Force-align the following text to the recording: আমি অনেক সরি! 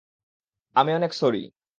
আমি 0.75 0.91
অনেক 0.93 1.11
সরি! 1.13 1.43